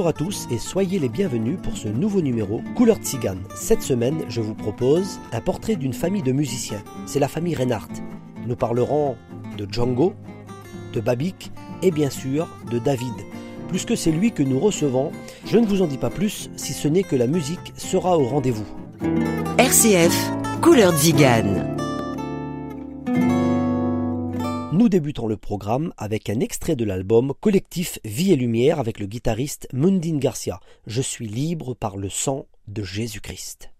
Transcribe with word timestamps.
Bonjour 0.00 0.08
à 0.08 0.12
tous 0.14 0.48
et 0.50 0.56
soyez 0.56 0.98
les 0.98 1.10
bienvenus 1.10 1.58
pour 1.62 1.76
ce 1.76 1.86
nouveau 1.86 2.22
numéro 2.22 2.62
Couleur 2.74 2.96
Tzigane. 2.96 3.42
Cette 3.54 3.82
semaine, 3.82 4.24
je 4.30 4.40
vous 4.40 4.54
propose 4.54 5.20
un 5.30 5.42
portrait 5.42 5.76
d'une 5.76 5.92
famille 5.92 6.22
de 6.22 6.32
musiciens. 6.32 6.82
C'est 7.04 7.18
la 7.18 7.28
famille 7.28 7.54
Reinhardt. 7.54 7.92
Nous 8.46 8.56
parlerons 8.56 9.18
de 9.58 9.68
Django, 9.70 10.14
de 10.94 11.00
Babik 11.00 11.52
et 11.82 11.90
bien 11.90 12.08
sûr 12.08 12.48
de 12.72 12.78
David. 12.78 13.12
Puisque 13.68 13.94
c'est 13.94 14.10
lui 14.10 14.32
que 14.32 14.42
nous 14.42 14.58
recevons, 14.58 15.12
je 15.44 15.58
ne 15.58 15.66
vous 15.66 15.82
en 15.82 15.86
dis 15.86 15.98
pas 15.98 16.08
plus 16.08 16.48
si 16.56 16.72
ce 16.72 16.88
n'est 16.88 17.02
que 17.02 17.14
la 17.14 17.26
musique 17.26 17.74
sera 17.76 18.16
au 18.16 18.24
rendez-vous. 18.24 18.64
RCF, 19.58 20.32
Couleur 20.62 20.96
Zigane. 20.96 21.79
Nous 24.72 24.88
débutons 24.88 25.26
le 25.26 25.36
programme 25.36 25.92
avec 25.96 26.30
un 26.30 26.38
extrait 26.38 26.76
de 26.76 26.84
l'album 26.84 27.32
Collectif 27.40 27.98
Vie 28.04 28.30
et 28.30 28.36
Lumière 28.36 28.78
avec 28.78 29.00
le 29.00 29.06
guitariste 29.06 29.66
Mundine 29.72 30.20
Garcia. 30.20 30.60
Je 30.86 31.02
suis 31.02 31.26
libre 31.26 31.74
par 31.74 31.96
le 31.96 32.08
sang 32.08 32.46
de 32.68 32.84
Jésus-Christ. 32.84 33.72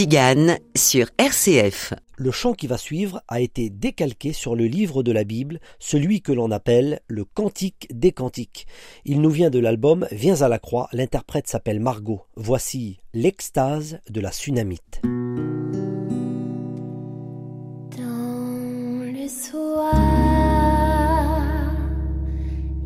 Zigane 0.00 0.56
sur 0.74 1.08
RCF. 1.18 1.92
Le 2.16 2.30
chant 2.30 2.54
qui 2.54 2.66
va 2.66 2.78
suivre 2.78 3.20
a 3.28 3.38
été 3.38 3.68
décalqué 3.68 4.32
sur 4.32 4.56
le 4.56 4.64
livre 4.64 5.02
de 5.02 5.12
la 5.12 5.24
Bible, 5.24 5.60
celui 5.78 6.22
que 6.22 6.32
l'on 6.32 6.50
appelle 6.50 7.00
le 7.06 7.26
Cantique 7.26 7.86
des 7.92 8.10
Cantiques. 8.10 8.66
Il 9.04 9.20
nous 9.20 9.28
vient 9.28 9.50
de 9.50 9.58
l'album 9.58 10.08
Viens 10.10 10.40
à 10.40 10.48
la 10.48 10.58
croix, 10.58 10.88
l'interprète 10.94 11.48
s'appelle 11.48 11.80
Margot. 11.80 12.22
Voici 12.34 12.96
l'extase 13.12 14.00
de 14.08 14.22
la 14.22 14.32
Sunamite. 14.32 15.02
Dans 17.94 19.04
le 19.04 19.28
soir, 19.28 19.92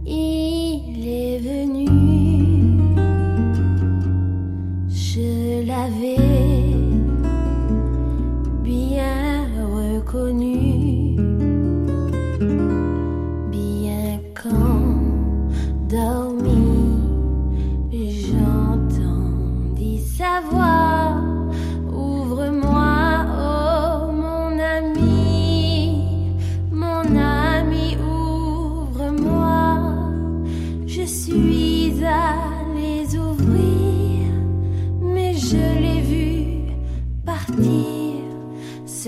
il 0.05 1.09
est 1.09 1.39
venu. 1.39 1.74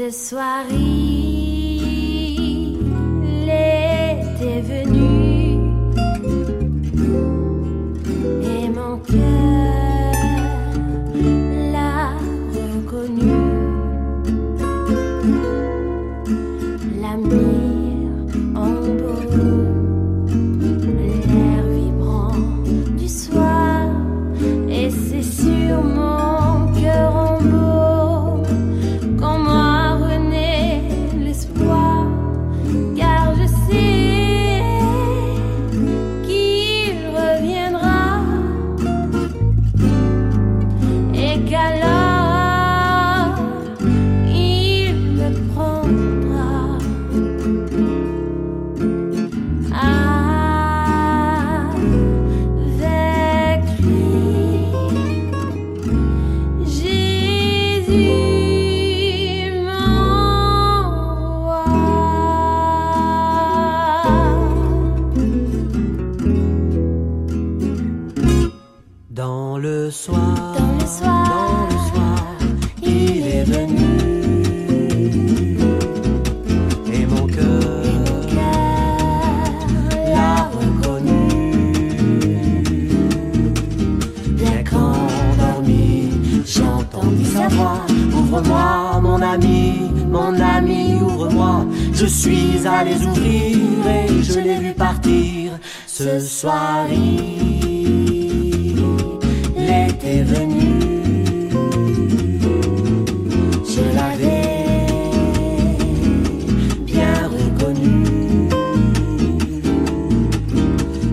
Ce 0.08 0.12
soir, 0.12 0.64
suis 92.16 92.66
allé 92.66 92.96
ouvrir 93.04 93.58
et 93.86 94.22
je 94.22 94.40
l'ai 94.40 94.58
vu 94.58 94.72
partir 94.72 95.52
ce 95.86 96.18
soir. 96.18 96.86
Il 96.90 98.76
était 99.90 100.22
venu. 100.22 100.66
Je 103.74 103.82
l'avais 103.96 104.86
bien 106.86 107.28
reconnu. 107.36 108.48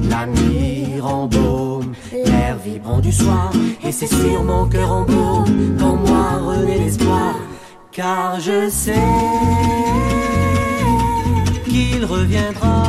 La 0.10 0.26
mire 0.26 1.06
en 1.06 1.28
baume, 1.28 1.94
l'air 2.14 2.58
vibrant 2.64 3.00
du 3.00 3.12
soir. 3.12 3.52
Et 3.86 3.92
c'est 3.92 4.08
sur 4.08 4.44
mon 4.44 4.68
cœur 4.68 4.92
en 4.92 5.04
baume 5.04 5.76
qu'en 5.78 5.96
moi 5.98 6.40
renaît 6.48 6.80
l'espoir. 6.80 7.36
Car 7.92 8.40
je 8.40 8.70
sais 8.70 8.94
reviendra. 12.04 12.84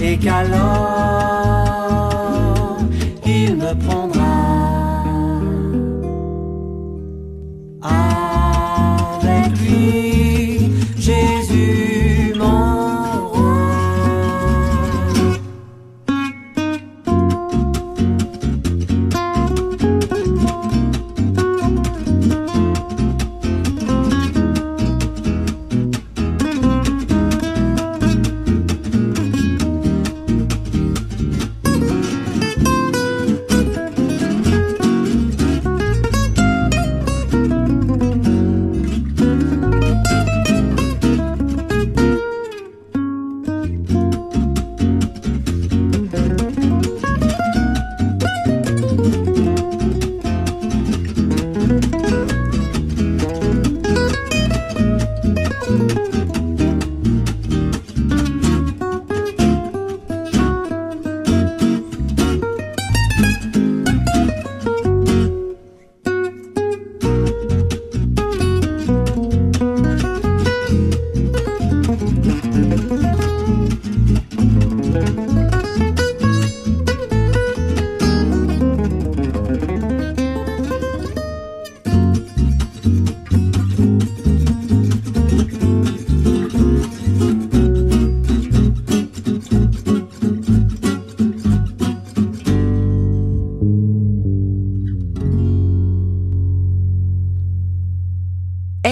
Et 0.00 0.18
qu'alors 0.18 1.13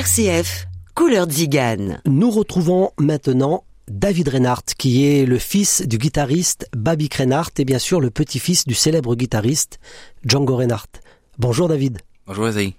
RCF, 0.03 0.67
couleur 0.97 1.31
Zigane. 1.31 2.01
Nous 2.07 2.29
retrouvons 2.29 2.91
maintenant 2.99 3.63
David 3.87 4.31
Reinhardt, 4.31 4.75
qui 4.77 5.07
est 5.07 5.25
le 5.27 5.39
fils 5.39 5.87
du 5.87 5.97
guitariste 5.97 6.69
Babik 6.77 7.15
Reinhardt 7.15 7.53
et 7.59 7.65
bien 7.65 7.79
sûr 7.79 8.01
le 8.01 8.11
petit-fils 8.11 8.67
du 8.67 8.75
célèbre 8.75 9.15
guitariste 9.15 9.79
Django 10.25 10.57
Reinhardt. 10.57 10.89
Bonjour 11.39 11.69
David. 11.69 12.01
Bonjour 12.27 12.47
Azaï. 12.47 12.75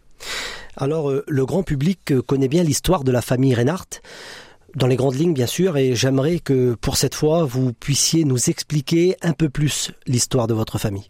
Alors, 0.76 1.12
euh, 1.12 1.24
le 1.30 1.46
grand 1.46 1.64
public 1.64 2.12
euh, 2.12 2.22
connaît 2.22 2.50
bien 2.50 2.62
l'histoire 2.62 3.06
de 3.06 3.12
la 3.14 3.22
famille 3.22 3.56
Reinhardt, 3.56 4.02
dans 4.76 4.88
les 4.88 4.98
grandes 4.98 5.16
lignes 5.16 5.34
bien 5.34 5.48
sûr, 5.48 5.78
et 5.78 5.96
j'aimerais 5.96 6.40
que 6.40 6.74
pour 6.74 6.98
cette 6.98 7.16
fois, 7.16 7.46
vous 7.46 7.72
puissiez 7.72 8.26
nous 8.26 8.50
expliquer 8.50 9.16
un 9.22 9.32
peu 9.32 9.48
plus 9.48 9.94
l'histoire 10.08 10.48
de 10.48 10.54
votre 10.54 10.78
famille. 10.78 11.10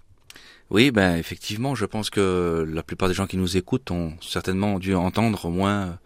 Oui, 0.70 0.90
ben 0.90 1.18
effectivement, 1.18 1.76
je 1.76 1.86
pense 1.86 2.10
que 2.10 2.66
la 2.68 2.82
plupart 2.84 3.08
des 3.08 3.14
gens 3.14 3.28
qui 3.28 3.38
nous 3.38 3.58
écoutent 3.58 3.92
ont 3.92 4.14
certainement 4.22 4.80
dû 4.80 4.96
entendre 4.96 5.46
au 5.46 5.50
moins 5.50 6.00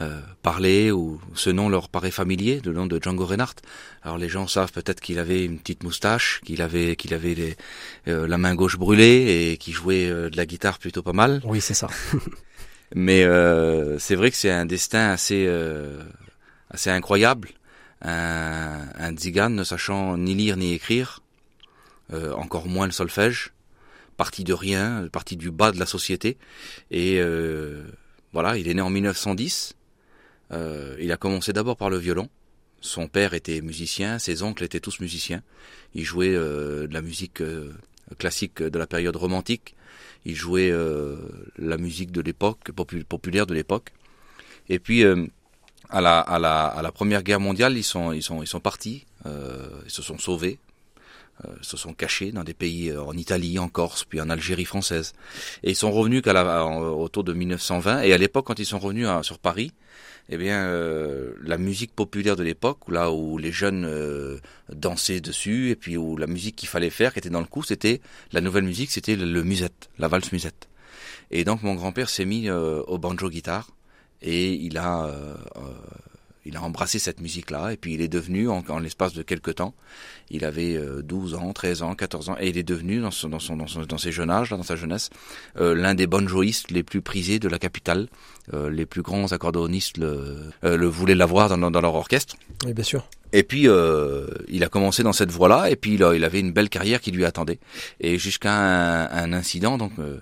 euh, 0.00 0.20
parler 0.42 0.90
ou 0.90 1.20
ce 1.34 1.50
nom 1.50 1.68
leur 1.68 1.88
paraît 1.88 2.10
familier, 2.10 2.60
le 2.64 2.72
nom 2.72 2.86
de 2.86 3.00
Django 3.02 3.26
Reinhardt. 3.26 3.56
Alors 4.02 4.18
les 4.18 4.28
gens 4.28 4.46
savent 4.46 4.72
peut-être 4.72 5.00
qu'il 5.00 5.18
avait 5.18 5.44
une 5.44 5.58
petite 5.58 5.82
moustache, 5.82 6.40
qu'il 6.44 6.62
avait 6.62 6.96
qu'il 6.96 7.14
avait 7.14 7.34
les, 7.34 7.56
euh, 8.06 8.26
la 8.26 8.38
main 8.38 8.54
gauche 8.54 8.78
brûlée 8.78 9.50
et 9.52 9.56
qu'il 9.56 9.74
jouait 9.74 10.08
euh, 10.08 10.30
de 10.30 10.36
la 10.36 10.46
guitare 10.46 10.78
plutôt 10.78 11.02
pas 11.02 11.12
mal. 11.12 11.40
Oui, 11.44 11.60
c'est 11.60 11.74
ça. 11.74 11.88
Mais 12.94 13.24
euh, 13.24 13.98
c'est 13.98 14.14
vrai 14.14 14.30
que 14.30 14.36
c'est 14.36 14.50
un 14.50 14.64
destin 14.66 15.10
assez 15.10 15.46
euh, 15.46 16.02
assez 16.70 16.90
incroyable. 16.90 17.50
Un, 18.02 18.86
un 18.96 19.12
tzigane 19.14 19.54
ne 19.54 19.64
sachant 19.64 20.16
ni 20.16 20.34
lire 20.34 20.56
ni 20.56 20.72
écrire, 20.72 21.20
euh, 22.12 22.32
encore 22.34 22.68
moins 22.68 22.86
le 22.86 22.92
solfège, 22.92 23.52
parti 24.16 24.44
de 24.44 24.54
rien, 24.54 25.08
parti 25.12 25.36
du 25.36 25.50
bas 25.50 25.72
de 25.72 25.78
la 25.78 25.86
société. 25.86 26.38
Et 26.90 27.18
euh, 27.20 27.82
voilà, 28.32 28.56
il 28.56 28.68
est 28.68 28.74
né 28.74 28.80
en 28.80 28.90
1910. 28.90 29.74
Euh, 30.52 30.96
il 31.00 31.12
a 31.12 31.16
commencé 31.16 31.52
d'abord 31.52 31.76
par 31.76 31.90
le 31.90 31.98
violon. 31.98 32.28
Son 32.80 33.08
père 33.08 33.34
était 33.34 33.60
musicien, 33.60 34.18
ses 34.18 34.42
oncles 34.42 34.64
étaient 34.64 34.80
tous 34.80 35.00
musiciens. 35.00 35.42
Il 35.94 36.04
jouait 36.04 36.34
euh, 36.34 36.86
de 36.86 36.94
la 36.94 37.02
musique 37.02 37.40
euh, 37.40 37.72
classique 38.18 38.62
de 38.62 38.78
la 38.78 38.86
période 38.86 39.16
romantique. 39.16 39.74
Il 40.24 40.34
jouait 40.36 40.70
euh, 40.70 41.16
la 41.58 41.76
musique 41.76 42.12
de 42.12 42.20
l'époque, 42.20 42.70
popu- 42.74 43.04
populaire 43.04 43.46
de 43.46 43.54
l'époque. 43.54 43.90
Et 44.68 44.78
puis, 44.78 45.02
euh, 45.04 45.26
à, 45.90 46.00
la, 46.00 46.20
à, 46.20 46.38
la, 46.38 46.66
à 46.66 46.82
la 46.82 46.92
Première 46.92 47.22
Guerre 47.22 47.40
mondiale, 47.40 47.76
ils 47.76 47.82
sont, 47.84 48.12
ils 48.12 48.22
sont, 48.22 48.42
ils 48.42 48.46
sont 48.46 48.60
partis, 48.60 49.06
euh, 49.26 49.68
ils 49.86 49.90
se 49.90 50.02
sont 50.02 50.18
sauvés, 50.18 50.58
se 51.62 51.76
sont 51.76 51.94
cachés 51.94 52.32
dans 52.32 52.42
des 52.42 52.52
pays 52.52 52.94
en 52.96 53.12
Italie, 53.16 53.60
en 53.60 53.68
Corse, 53.68 54.04
puis 54.04 54.20
en 54.20 54.28
Algérie 54.28 54.64
française. 54.64 55.12
Et 55.62 55.70
ils 55.70 55.76
sont 55.76 55.92
revenus 55.92 56.20
qu'à 56.20 56.32
la, 56.32 56.64
autour 56.66 57.22
de 57.22 57.32
1920. 57.32 58.02
Et 58.02 58.12
à 58.12 58.18
l'époque, 58.18 58.46
quand 58.46 58.58
ils 58.58 58.66
sont 58.66 58.80
revenus 58.80 59.06
à- 59.06 59.22
sur 59.22 59.38
Paris, 59.38 59.72
eh 60.28 60.36
bien, 60.36 60.66
euh, 60.66 61.32
la 61.42 61.56
musique 61.56 61.94
populaire 61.94 62.36
de 62.36 62.42
l'époque, 62.42 62.88
là 62.88 63.10
où 63.12 63.38
les 63.38 63.52
jeunes 63.52 63.84
euh, 63.86 64.38
dansaient 64.72 65.20
dessus, 65.20 65.70
et 65.70 65.76
puis 65.76 65.96
où 65.96 66.16
la 66.16 66.26
musique 66.26 66.56
qu'il 66.56 66.68
fallait 66.68 66.90
faire, 66.90 67.12
qui 67.12 67.18
était 67.18 67.30
dans 67.30 67.40
le 67.40 67.46
coup, 67.46 67.62
c'était 67.62 68.00
la 68.32 68.40
nouvelle 68.40 68.64
musique, 68.64 68.90
c'était 68.90 69.16
le, 69.16 69.42
musette, 69.42 69.88
la 69.98 70.08
valse 70.08 70.30
musette. 70.32 70.68
Et 71.30 71.44
donc 71.44 71.62
mon 71.62 71.74
grand-père 71.74 72.10
s'est 72.10 72.24
mis 72.24 72.48
euh, 72.48 72.82
au 72.86 72.98
banjo 72.98 73.28
guitare 73.30 73.70
et 74.22 74.52
il 74.52 74.78
a 74.78 75.04
euh, 75.06 75.34
euh, 75.56 75.60
il 76.48 76.56
a 76.56 76.62
embrassé 76.62 76.98
cette 76.98 77.20
musique-là 77.20 77.72
et 77.72 77.76
puis 77.76 77.94
il 77.94 78.00
est 78.00 78.08
devenu 78.08 78.48
en, 78.48 78.64
en 78.68 78.78
l'espace 78.80 79.12
de 79.14 79.22
quelques 79.22 79.54
temps, 79.56 79.74
il 80.30 80.44
avait 80.44 80.76
euh, 80.76 81.02
12 81.02 81.34
ans, 81.34 81.52
13 81.52 81.82
ans, 81.82 81.94
14 81.94 82.30
ans 82.30 82.36
et 82.40 82.48
il 82.48 82.58
est 82.58 82.62
devenu 82.62 83.00
dans 83.00 83.10
son 83.12 83.28
dans 83.28 83.38
son 83.38 83.56
dans, 83.56 83.66
son, 83.66 83.82
dans 83.82 83.98
ses 83.98 84.10
jeunes 84.12 84.30
âges, 84.30 84.50
là, 84.50 84.56
dans 84.56 84.62
sa 84.62 84.76
jeunesse, 84.76 85.10
euh, 85.60 85.74
l'un 85.74 85.94
des 85.94 86.06
banjoïstes 86.06 86.70
les 86.70 86.82
plus 86.82 87.02
prisés 87.02 87.38
de 87.38 87.48
la 87.48 87.58
capitale. 87.58 88.08
Euh, 88.54 88.70
les 88.70 88.86
plus 88.86 89.02
grands 89.02 89.30
accordéonistes 89.32 89.98
le, 89.98 90.38
euh, 90.64 90.78
le 90.78 90.86
voulaient 90.86 91.14
l'avoir 91.14 91.50
dans, 91.50 91.58
dans, 91.58 91.70
dans 91.70 91.82
leur 91.82 91.94
orchestre. 91.94 92.34
Oui, 92.64 92.72
bien 92.72 92.82
sûr. 92.82 93.06
Et 93.34 93.42
puis 93.42 93.68
euh, 93.68 94.26
il 94.48 94.64
a 94.64 94.68
commencé 94.70 95.02
dans 95.02 95.12
cette 95.12 95.30
voie-là, 95.30 95.68
et 95.68 95.76
puis 95.76 95.94
il, 95.96 96.02
a- 96.02 96.14
il 96.14 96.24
avait 96.24 96.40
une 96.40 96.52
belle 96.52 96.70
carrière 96.70 97.02
qui 97.02 97.10
lui 97.10 97.26
attendait. 97.26 97.58
Et 98.00 98.16
jusqu'à 98.16 98.54
un, 98.54 99.10
un 99.10 99.34
incident, 99.34 99.76
donc 99.76 99.92
euh, 99.98 100.16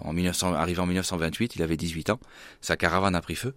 en 0.00 0.12
1900, 0.12 0.52
arrivé 0.52 0.80
en 0.80 0.86
1928, 0.86 1.56
il 1.56 1.62
avait 1.62 1.78
18 1.78 2.10
ans, 2.10 2.20
sa 2.60 2.76
caravane 2.76 3.14
a 3.14 3.22
pris 3.22 3.36
feu, 3.36 3.54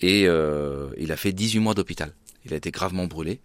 et 0.00 0.26
euh, 0.26 0.88
il 0.98 1.12
a 1.12 1.16
fait 1.16 1.32
18 1.32 1.58
mois 1.60 1.74
d'hôpital. 1.74 2.12
Il 2.44 2.52
a 2.54 2.56
été 2.56 2.70
gravement 2.70 3.06
brûlé. 3.06 3.40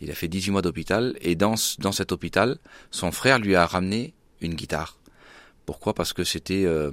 Il 0.00 0.10
a 0.10 0.14
fait 0.14 0.28
18 0.28 0.50
mois 0.50 0.62
d'hôpital, 0.62 1.16
et 1.20 1.34
dans, 1.36 1.54
dans 1.78 1.92
cet 1.92 2.12
hôpital, 2.12 2.58
son 2.90 3.12
frère 3.12 3.38
lui 3.38 3.54
a 3.54 3.64
ramené 3.64 4.12
une 4.40 4.54
guitare. 4.54 4.98
Pourquoi? 5.66 5.94
Parce 5.94 6.12
que 6.12 6.24
c'était 6.24 6.64
euh, 6.66 6.90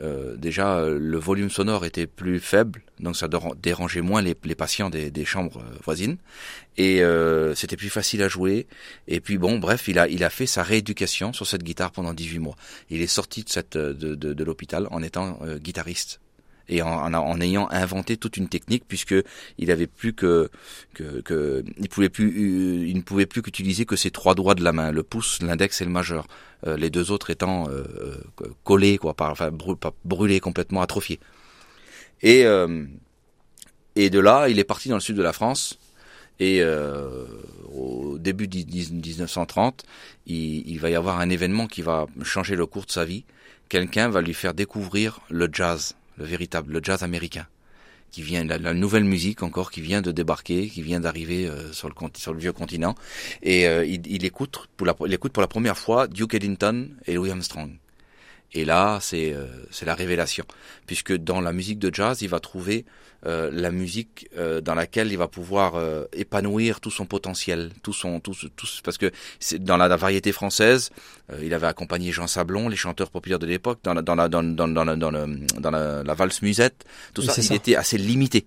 euh, 0.00 0.36
déjà 0.36 0.76
euh, 0.76 0.96
le 0.96 1.18
volume 1.18 1.50
sonore 1.50 1.84
était 1.84 2.06
plus 2.06 2.38
faible, 2.38 2.82
donc 3.00 3.16
ça 3.16 3.26
déran- 3.26 3.54
dérangeait 3.60 4.00
moins 4.02 4.22
les, 4.22 4.36
les 4.44 4.54
patients 4.54 4.90
des, 4.90 5.10
des 5.10 5.24
chambres 5.24 5.58
euh, 5.58 5.76
voisines, 5.82 6.18
et 6.76 7.02
euh, 7.02 7.54
c'était 7.56 7.76
plus 7.76 7.90
facile 7.90 8.22
à 8.22 8.28
jouer. 8.28 8.68
Et 9.08 9.20
puis 9.20 9.38
bon, 9.38 9.58
bref, 9.58 9.88
il 9.88 9.98
a 9.98 10.06
il 10.06 10.22
a 10.22 10.30
fait 10.30 10.46
sa 10.46 10.62
rééducation 10.62 11.32
sur 11.32 11.48
cette 11.48 11.64
guitare 11.64 11.90
pendant 11.90 12.14
18 12.14 12.38
mois. 12.38 12.54
Il 12.90 13.02
est 13.02 13.08
sorti 13.08 13.42
de 13.42 13.48
cette 13.48 13.76
de, 13.76 14.14
de, 14.14 14.34
de 14.34 14.44
l'hôpital 14.44 14.86
en 14.92 15.02
étant 15.02 15.40
euh, 15.42 15.58
guitariste 15.58 16.20
et 16.68 16.82
en, 16.82 17.40
ayant 17.40 17.68
inventé 17.70 18.16
toute 18.16 18.36
une 18.36 18.48
technique 18.48 18.84
puisque 18.86 19.14
il 19.58 19.70
avait 19.70 19.86
plus 19.86 20.12
que, 20.12 20.50
que, 20.94 21.64
il 21.78 21.88
pouvait 21.88 22.08
plus 22.08 22.88
il 22.88 22.96
ne 22.96 23.02
pouvait 23.02 23.26
plus 23.26 23.42
qu'utiliser 23.42 23.84
que 23.84 23.96
ses 23.96 24.10
trois 24.10 24.34
doigts 24.34 24.54
de 24.54 24.62
la 24.62 24.72
main 24.72 24.92
le 24.92 25.02
pouce 25.02 25.40
l'index 25.42 25.80
et 25.80 25.84
le 25.84 25.90
majeur 25.90 26.26
euh, 26.66 26.76
les 26.76 26.90
deux 26.90 27.10
autres 27.10 27.30
étant 27.30 27.68
euh, 27.68 27.84
euh, 28.42 28.46
collés 28.64 28.98
quoi 28.98 29.14
par 29.14 29.30
enfin 29.30 29.50
brûlés 30.04 30.40
complètement 30.40 30.82
atrophiés. 30.82 31.18
Et 32.22 32.44
de 32.44 34.18
là 34.18 34.48
il 34.48 34.58
est 34.58 34.64
parti 34.64 34.88
dans 34.88 34.96
le 34.96 35.00
sud 35.00 35.16
de 35.16 35.22
la 35.22 35.32
France 35.32 35.78
et 36.38 36.62
au 37.72 38.18
début 38.18 38.48
de 38.48 38.56
1930 38.56 39.84
il, 40.26 40.68
il 40.68 40.78
va 40.78 40.90
y 40.90 40.94
avoir 40.94 41.20
un 41.20 41.30
événement 41.30 41.66
qui 41.66 41.82
va 41.82 42.06
changer 42.22 42.54
le 42.54 42.66
cours 42.66 42.86
de 42.86 42.92
sa 42.92 43.04
vie. 43.04 43.24
Quelqu'un 43.68 44.08
va 44.08 44.20
lui 44.20 44.34
faire 44.34 44.54
découvrir 44.54 45.20
le 45.30 45.48
jazz 45.50 45.94
le 46.22 46.28
véritable, 46.28 46.72
le 46.72 46.80
jazz 46.82 47.02
américain, 47.02 47.46
qui 48.12 48.22
vient, 48.22 48.44
la, 48.44 48.74
nouvelle 48.74 49.04
musique 49.04 49.42
encore, 49.42 49.70
qui 49.70 49.80
vient 49.80 50.02
de 50.02 50.12
débarquer, 50.12 50.68
qui 50.68 50.82
vient 50.82 51.00
d'arriver 51.00 51.46
euh, 51.46 51.72
sur, 51.72 51.88
le, 51.88 51.94
sur 52.14 52.32
le 52.32 52.38
vieux 52.38 52.52
continent, 52.52 52.94
et 53.42 53.66
euh, 53.66 53.84
il, 53.84 54.24
écoute 54.24 54.68
pour 54.76 54.86
la, 54.86 54.94
écoute 55.10 55.32
pour 55.32 55.40
la 55.40 55.48
première 55.48 55.76
fois 55.76 56.06
Duke 56.06 56.34
Ellington 56.34 56.88
et 57.06 57.14
Louis 57.14 57.30
Armstrong. 57.30 57.72
Et 58.54 58.64
là, 58.64 58.98
c'est 59.00 59.32
euh, 59.32 59.46
c'est 59.70 59.86
la 59.86 59.94
révélation, 59.94 60.44
puisque 60.86 61.14
dans 61.14 61.40
la 61.40 61.52
musique 61.52 61.78
de 61.78 61.92
jazz, 61.92 62.20
il 62.20 62.28
va 62.28 62.38
trouver 62.38 62.84
euh, 63.24 63.50
la 63.52 63.70
musique 63.70 64.28
euh, 64.36 64.60
dans 64.60 64.74
laquelle 64.74 65.10
il 65.10 65.16
va 65.16 65.28
pouvoir 65.28 65.74
épanouir 66.12 66.80
tout 66.80 66.90
son 66.90 67.06
potentiel, 67.06 67.70
tout 67.82 67.94
son 67.94 68.20
tout, 68.20 68.34
tout 68.34 68.66
parce 68.84 68.98
que 68.98 69.10
c'est 69.40 69.62
dans 69.62 69.78
la, 69.78 69.96
variété 69.96 70.32
française, 70.32 70.90
il 71.40 71.54
avait 71.54 71.66
accompagné 71.66 72.12
Jean 72.12 72.26
Sablon, 72.26 72.68
les 72.68 72.76
chanteurs 72.76 73.10
populaires 73.10 73.38
de 73.38 73.46
l'époque, 73.46 73.78
dans 73.84 73.94
la 73.94 74.02
dans 74.02 74.14
la 74.14 74.28
dans 74.28 74.42
dans 74.42 74.68
dans, 74.68 74.84
dans, 74.84 75.12
dans 75.12 75.70
la, 75.70 76.02
la, 76.02 76.14
valse 76.14 76.42
musette, 76.42 76.84
tout 77.14 77.22
ça, 77.22 77.40
il 77.40 77.52
était 77.54 77.76
assez 77.76 77.96
limité. 77.96 78.44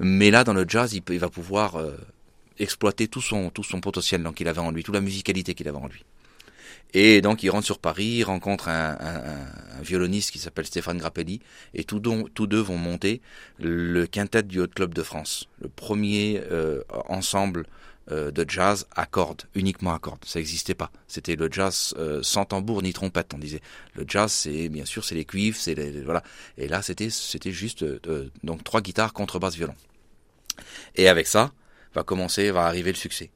Mais 0.00 0.30
là, 0.30 0.44
dans 0.44 0.54
le 0.54 0.66
jazz, 0.68 0.92
il, 0.92 1.02
il 1.10 1.18
va 1.18 1.30
pouvoir 1.30 1.80
exploiter 2.58 3.08
tout 3.08 3.22
son 3.22 3.50
tout 3.50 3.64
son 3.64 3.80
potentiel 3.80 4.22
donc 4.22 4.40
il 4.40 4.48
avait 4.48 4.60
en 4.60 4.70
lui, 4.70 4.82
toute 4.82 4.94
la 4.94 5.00
musicalité 5.00 5.54
qu'il 5.54 5.68
avait 5.68 5.78
en 5.78 5.88
lui. 5.88 6.04
Et 6.94 7.20
donc 7.20 7.42
il 7.42 7.50
rentre 7.50 7.66
sur 7.66 7.78
Paris, 7.78 8.06
il 8.06 8.24
rencontre 8.24 8.68
un, 8.68 8.96
violoniste 9.82 10.30
qui 10.30 10.38
s'appelle 10.38 10.66
Stéphane 10.66 10.98
Grappelli, 10.98 11.40
et 11.74 11.84
tous 11.84 12.00
deux, 12.00 12.60
vont 12.60 12.78
monter 12.78 13.20
le 13.58 14.06
quintet 14.06 14.42
du 14.42 14.60
Haut 14.60 14.68
Club 14.68 14.94
de 14.94 15.02
France, 15.02 15.48
le 15.60 15.68
premier 15.68 16.40
euh, 16.50 16.82
ensemble 17.08 17.66
euh, 18.10 18.30
de 18.30 18.48
jazz 18.48 18.86
à 18.94 19.04
cordes, 19.04 19.42
uniquement 19.54 19.92
à 19.92 19.98
cordes. 19.98 20.24
Ça 20.24 20.38
n'existait 20.38 20.74
pas. 20.74 20.90
C'était 21.08 21.36
le 21.36 21.50
jazz 21.50 21.92
euh, 21.98 22.22
sans 22.22 22.44
tambour 22.44 22.82
ni 22.82 22.92
trompette, 22.92 23.34
on 23.34 23.38
disait. 23.38 23.60
Le 23.94 24.04
jazz, 24.06 24.32
c'est 24.32 24.68
bien 24.68 24.84
sûr, 24.84 25.04
c'est 25.04 25.16
les 25.16 25.24
cuivres, 25.24 25.58
c'est 25.58 25.74
les, 25.74 26.02
voilà. 26.02 26.22
Et 26.56 26.68
là, 26.68 26.82
c'était 26.82 27.10
c'était 27.10 27.52
juste 27.52 27.84
donc 28.44 28.64
trois 28.64 28.80
guitares, 28.80 29.12
contrebasse, 29.12 29.56
violon. 29.56 29.74
Et 30.94 31.08
avec 31.08 31.26
ça, 31.26 31.52
va 31.94 32.04
commencer, 32.04 32.50
va 32.50 32.66
arriver 32.66 32.92
le 32.92 32.96
succès. 32.96 33.30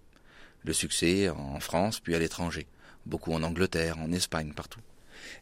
Le 0.65 0.73
succès 0.73 1.29
en 1.29 1.59
France, 1.59 2.01
puis 2.01 2.15
à 2.15 2.19
l'étranger 2.19 2.67
beaucoup 3.07 3.33
en 3.33 3.43
Angleterre, 3.43 3.99
en 3.99 4.13
Espagne, 4.13 4.53
partout. 4.55 4.81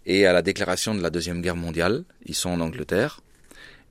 Et 0.06 0.26
à 0.26 0.32
la 0.32 0.42
déclaration 0.42 0.94
de 0.94 1.02
la 1.02 1.10
Deuxième 1.10 1.42
Guerre 1.42 1.56
mondiale, 1.56 2.04
ils 2.26 2.34
sont 2.34 2.50
en 2.50 2.60
Angleterre. 2.60 3.20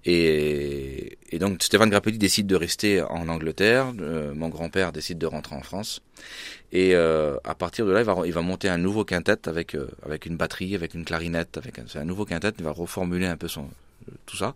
Et, 0.06 1.18
donc 1.34 1.62
Stéphane 1.62 1.90
Grappelli 1.90 2.18
décide 2.18 2.48
de 2.48 2.56
rester 2.56 3.02
en 3.02 3.28
Angleterre, 3.28 3.94
euh, 4.00 4.34
mon 4.34 4.48
grand-père 4.48 4.94
décide 4.94 5.18
de 5.18 5.26
rentrer 5.26 5.56
en 5.56 5.62
France. 5.62 6.02
Et 6.72 6.96
euh, 6.96 7.38
à 7.44 7.56
partir 7.56 7.86
de 7.86 7.92
là, 7.92 8.02
il 8.26 8.34
va, 8.34 8.42
monter 8.42 8.70
un 8.70 8.78
nouveau 8.78 9.04
quintet 9.04 9.48
avec, 9.50 9.76
euh, 9.76 9.90
avec 10.04 10.26
une 10.26 10.38
batterie, 10.38 10.76
avec 10.76 10.94
une 10.94 11.04
clarinette, 11.04 11.58
avec 11.58 11.80
un, 11.80 12.06
nouveau 12.06 12.26
quintet, 12.26 12.54
il 12.58 12.64
va 12.64 12.72
reformuler 12.72 13.26
un 13.26 13.36
peu 13.36 13.50
son, 13.50 13.70
tout 14.26 14.38
ça. 14.38 14.56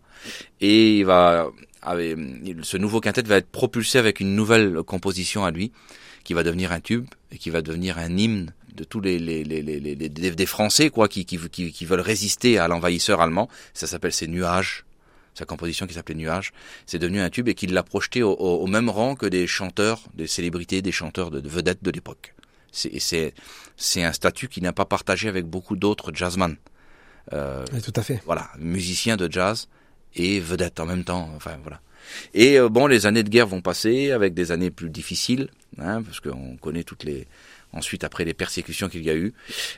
Et 0.61 0.99
il 0.99 1.05
va, 1.05 1.49
ce 1.83 2.77
nouveau 2.77 3.01
quintet 3.01 3.23
va 3.23 3.37
être 3.37 3.49
propulsé 3.49 3.97
avec 3.97 4.21
une 4.21 4.35
nouvelle 4.35 4.81
composition 4.83 5.43
à 5.43 5.51
lui, 5.51 5.73
qui 6.23 6.33
va 6.33 6.43
devenir 6.43 6.71
un 6.71 6.79
tube 6.79 7.07
et 7.31 7.37
qui 7.37 7.49
va 7.49 7.61
devenir 7.61 7.97
un 7.97 8.15
hymne 8.15 8.53
de 8.75 8.83
tous 8.83 9.01
les, 9.01 9.19
les, 9.19 9.43
les, 9.43 9.61
les, 9.61 9.95
des 9.95 10.45
Français 10.45 10.89
quoi 10.89 11.07
qui, 11.07 11.25
qui, 11.25 11.37
qui, 11.71 11.85
veulent 11.85 11.99
résister 11.99 12.57
à 12.57 12.67
l'envahisseur 12.67 13.21
allemand. 13.21 13.49
Ça 13.73 13.87
s'appelle 13.87 14.13
ces 14.13 14.27
nuages. 14.27 14.85
Sa 15.33 15.45
composition 15.45 15.87
qui 15.87 15.93
s'appelait 15.93 16.15
Nuages, 16.15 16.51
c'est 16.85 16.99
devenu 16.99 17.21
un 17.21 17.29
tube 17.29 17.47
et 17.47 17.53
qu'il 17.53 17.73
l'a 17.73 17.83
projeté 17.83 18.21
au, 18.21 18.33
au, 18.33 18.67
même 18.67 18.89
rang 18.89 19.15
que 19.15 19.25
des 19.25 19.47
chanteurs, 19.47 20.03
des 20.13 20.27
célébrités, 20.27 20.81
des 20.81 20.91
chanteurs 20.91 21.31
de, 21.31 21.47
vedettes 21.47 21.81
de 21.81 21.89
l'époque. 21.89 22.35
C'est 22.73 23.33
c'est 23.77 24.03
un 24.03 24.11
statut 24.11 24.49
qui 24.49 24.61
n'a 24.61 24.73
pas 24.73 24.83
partagé 24.83 25.29
avec 25.29 25.45
beaucoup 25.45 25.77
d'autres 25.77 26.11
jazzman. 26.13 26.57
Euh, 27.33 27.65
tout 27.83 27.93
à 27.95 28.03
fait. 28.03 28.21
Voilà, 28.25 28.49
musicien 28.59 29.15
de 29.15 29.31
jazz 29.31 29.69
et 30.15 30.39
vedette 30.41 30.79
en 30.79 30.85
même 30.85 31.05
temps. 31.05 31.29
Enfin 31.35 31.57
voilà. 31.63 31.79
Et 32.33 32.59
euh, 32.59 32.69
bon, 32.69 32.87
les 32.87 33.05
années 33.05 33.23
de 33.23 33.29
guerre 33.29 33.47
vont 33.47 33.61
passer 33.61 34.11
avec 34.11 34.33
des 34.33 34.51
années 34.51 34.71
plus 34.71 34.89
difficiles, 34.89 35.49
hein, 35.77 36.01
parce 36.01 36.19
qu'on 36.19 36.57
connaît 36.57 36.83
toutes 36.83 37.03
les 37.03 37.27
ensuite 37.73 38.03
après 38.03 38.25
les 38.25 38.33
persécutions 38.33 38.89
qu'il 38.89 39.03
y 39.03 39.09
a 39.09 39.15
eu. 39.15 39.33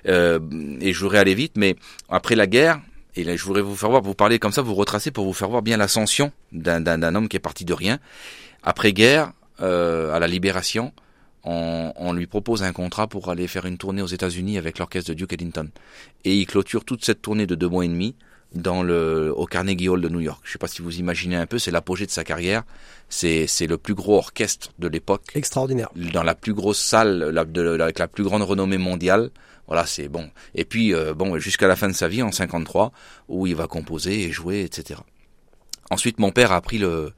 Euh, 0.08 0.40
et 0.82 0.94
je 0.94 1.00
voudrais 1.00 1.20
aller 1.20 1.36
vite, 1.36 1.54
mais 1.56 1.76
après 2.10 2.36
la 2.36 2.48
guerre, 2.48 2.82
et 3.16 3.24
là 3.24 3.36
je 3.36 3.44
voudrais 3.44 3.62
vous 3.62 3.76
faire 3.76 3.90
voir, 3.90 4.02
vous 4.02 4.16
parler 4.16 4.40
comme 4.40 4.52
ça, 4.52 4.62
vous 4.62 4.76
retracer 4.76 5.12
pour 5.12 5.26
vous 5.26 5.34
faire 5.34 5.50
voir 5.50 5.62
bien 5.62 5.78
l'ascension 5.78 6.32
d'un 6.52 7.16
homme 7.16 7.28
qui 7.28 7.38
est 7.38 7.42
parti 7.42 7.66
de 7.66 7.74
rien. 7.74 8.00
Après 8.64 8.94
guerre, 8.94 9.32
euh, 9.62 10.14
à 10.14 10.20
la 10.20 10.28
libération, 10.28 10.94
on, 11.44 11.94
on, 11.98 12.14
lui 12.14 12.26
propose 12.26 12.64
un 12.64 12.72
contrat 12.72 13.08
pour 13.08 13.30
aller 13.30 13.48
faire 13.48 13.66
une 13.66 13.78
tournée 13.78 14.02
aux 14.02 14.08
États-Unis 14.08 14.58
avec 14.58 14.80
l'orchestre 14.80 15.10
de 15.10 15.14
Duke 15.14 15.34
Ellington. 15.34 15.70
Et 16.24 16.38
il 16.38 16.46
clôture 16.46 16.86
toute 16.86 17.04
cette 17.04 17.22
tournée 17.22 17.46
de 17.46 17.56
deux 17.56 17.68
mois 17.68 17.84
et 17.84 17.90
demi 17.90 18.16
dans 18.54 18.84
le 18.84 19.34
au 19.36 19.46
Carnegie 19.46 19.90
Hall 19.90 20.02
de 20.02 20.10
New 20.10 20.20
York. 20.20 20.42
Je 20.44 20.52
sais 20.52 20.58
pas 20.58 20.68
si 20.68 20.82
vous 20.82 21.00
imaginez 21.00 21.36
un 21.36 21.46
peu, 21.46 21.60
c'est 21.60 21.72
l'apogée 21.72 22.06
de 22.06 22.12
sa 22.12 22.24
carrière. 22.24 22.64
C'est 23.10 23.48
c'est 23.48 23.68
le 23.68 23.78
plus 23.78 23.94
gros 23.94 24.18
orchestre 24.18 24.72
de 24.80 24.88
l'époque. 24.88 25.24
Extraordinaire. 25.36 25.90
Dans 25.96 26.24
la 26.24 26.36
plus 26.36 26.54
grosse 26.54 26.80
salle, 26.80 27.30
la, 27.30 27.46
de, 27.46 27.80
avec 27.80 28.00
la 28.00 28.08
plus 28.08 28.24
grande 28.24 28.44
renommée 28.44 28.78
mondiale. 28.78 29.32
Voilà, 29.68 29.86
c'est 29.86 30.08
bon. 30.08 30.30
Et 30.56 30.66
puis 30.66 30.94
euh, 30.94 31.14
bon, 31.14 31.38
jusqu'à 31.38 31.68
la 31.68 31.76
fin 31.76 31.88
de 31.88 31.94
sa 31.94 32.08
vie 32.08 32.22
en 32.22 32.32
53, 32.32 32.92
où 33.30 33.48
il 33.48 33.56
va 33.56 33.68
composer 33.68 34.24
et 34.24 34.32
jouer, 34.32 34.62
etc. 34.62 35.00
Ensuite, 35.90 36.20
mon 36.20 36.32
père 36.32 36.52
a 36.52 36.62
pris 36.62 36.78
le 36.78 37.14